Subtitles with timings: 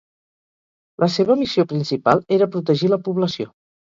[1.03, 3.47] La seva missió principal era protegir la població.